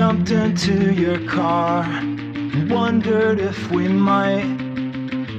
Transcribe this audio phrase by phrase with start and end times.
[0.00, 4.48] jumped into your car and wondered if we might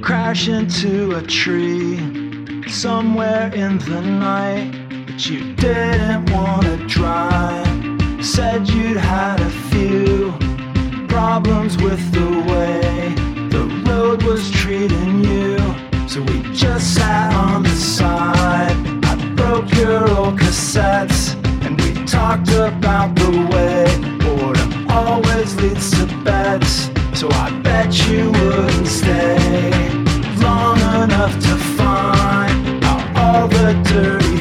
[0.00, 1.98] crash into a tree
[2.68, 4.70] somewhere in the night.
[5.04, 7.66] But you didn't want to drive.
[8.24, 10.32] Said you'd had a few
[11.08, 13.08] problems with the way
[13.50, 15.58] the road was treating you.
[16.06, 18.76] So we just sat on the side.
[19.06, 21.34] I broke your old cassettes
[21.64, 23.81] and we talked about the way
[24.92, 26.90] always leads to beds.
[27.18, 29.90] So I bet you wouldn't stay
[30.46, 34.31] long enough to find out all the dirty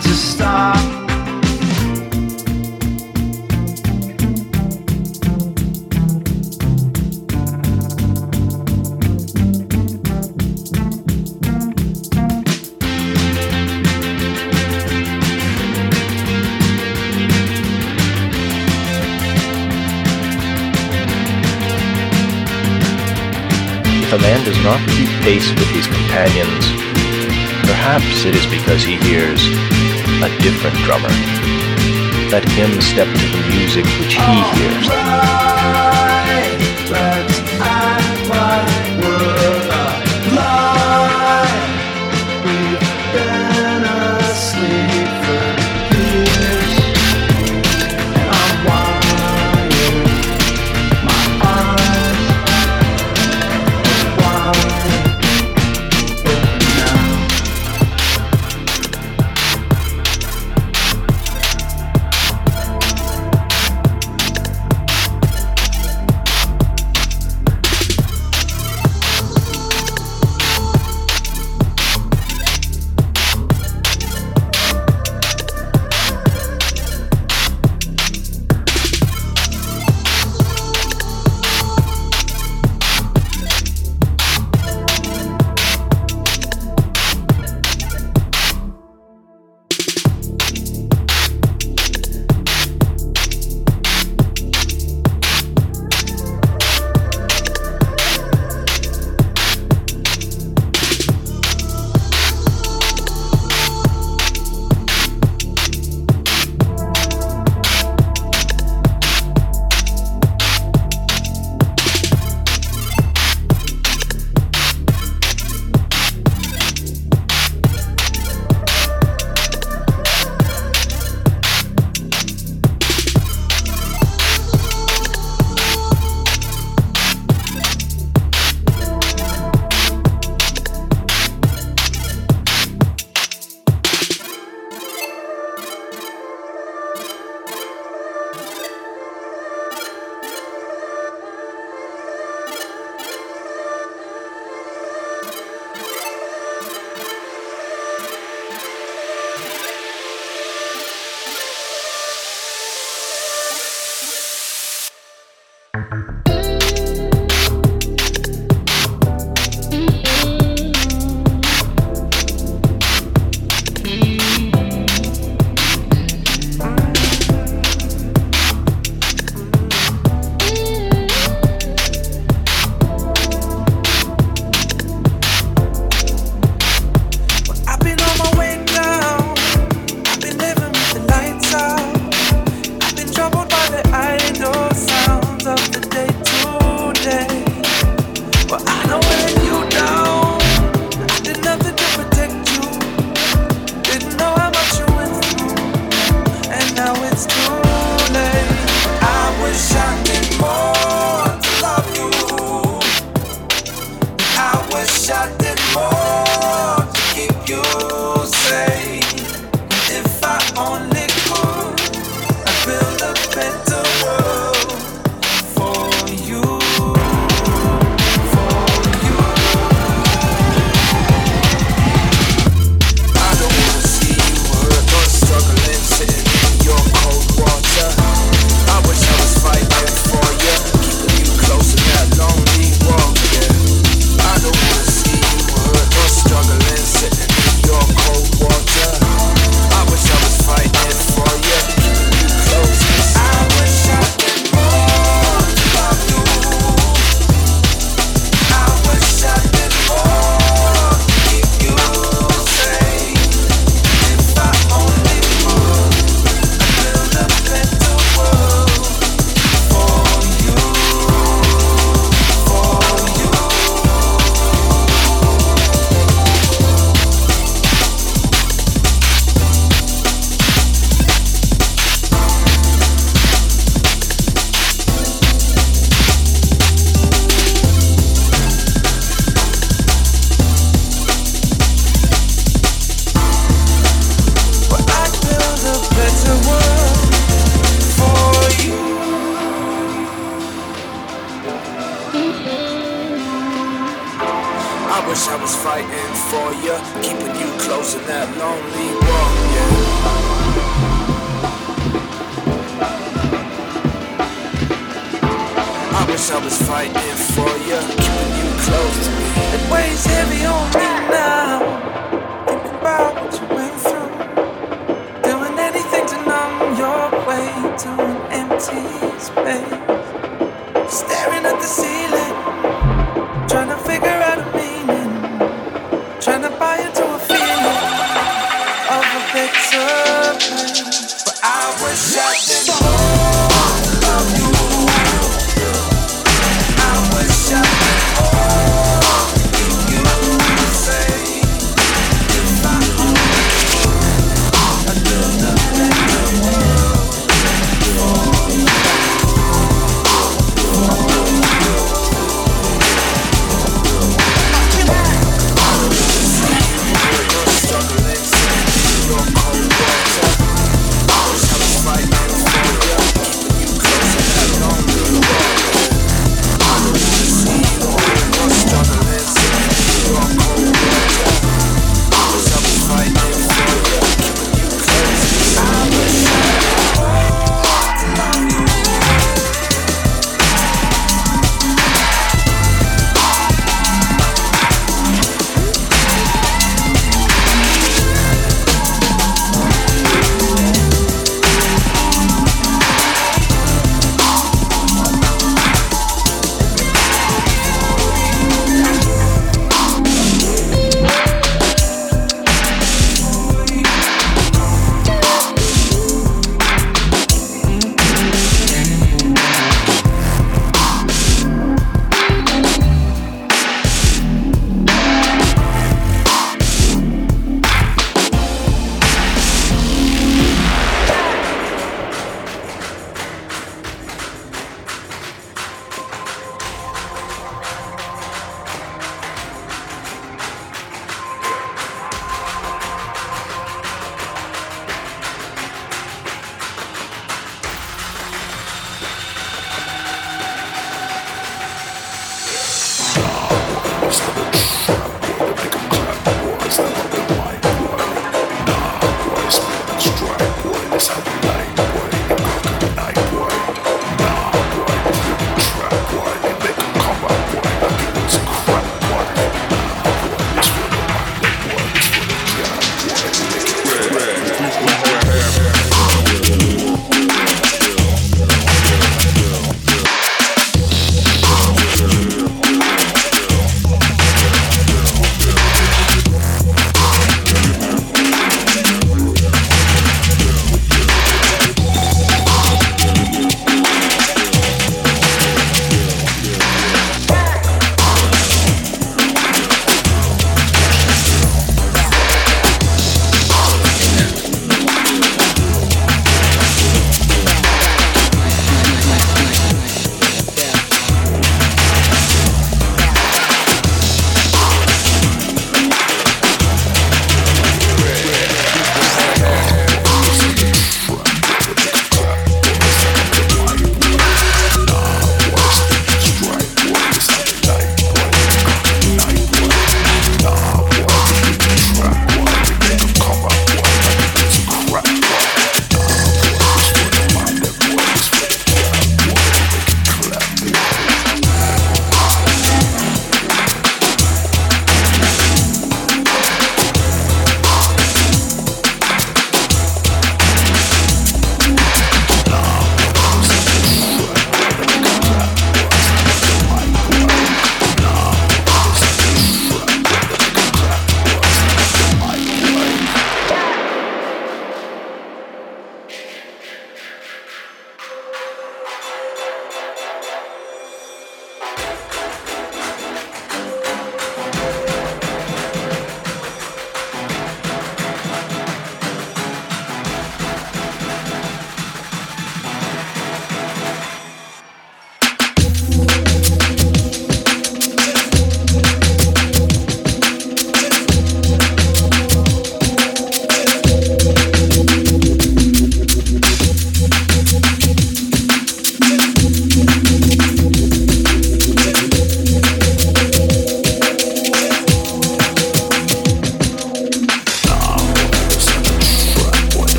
[0.00, 0.76] to stop.
[23.94, 26.81] If a man does not keep pace with his companions,
[27.82, 29.42] perhaps it is because he hears
[30.22, 31.08] a different drummer.
[32.30, 35.88] Let him step to the music which he oh.
[35.88, 35.91] hears.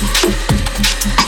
[0.00, 1.19] フフフフ。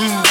[0.00, 0.29] true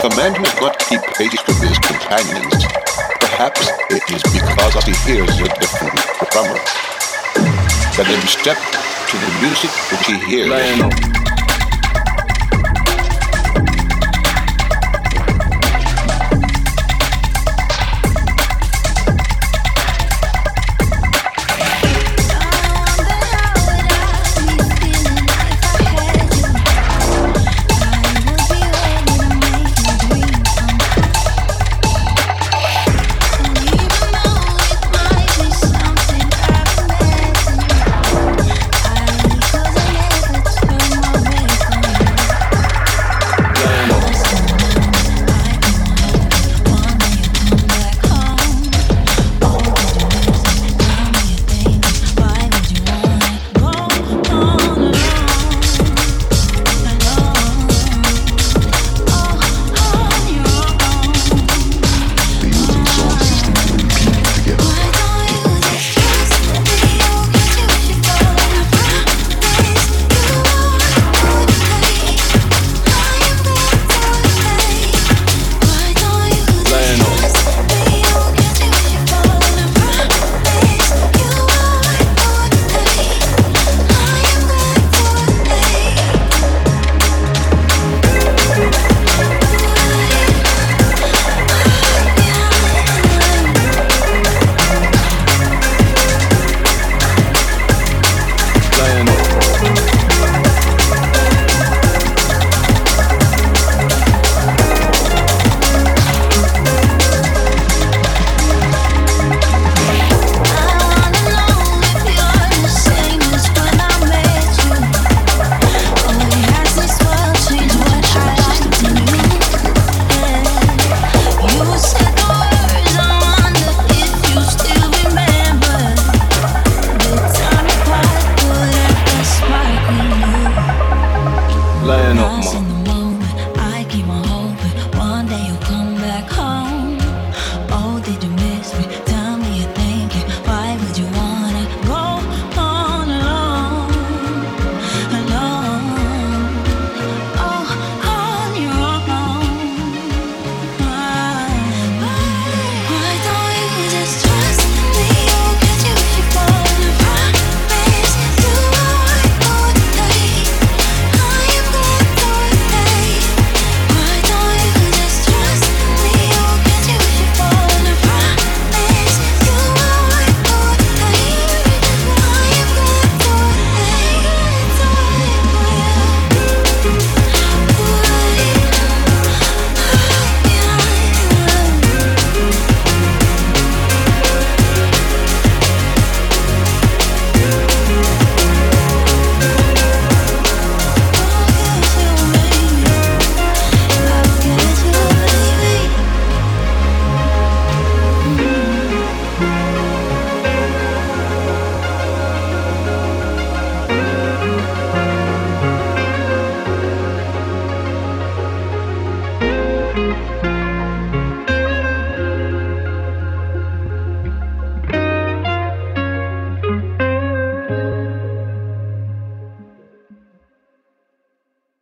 [0.00, 2.64] The a man has got to keep pace with his companions,
[3.20, 5.92] perhaps it is because he hears a different
[6.32, 6.56] drummer.
[7.98, 10.48] Let him step to the music which he hears.
[10.48, 11.29] Lionel.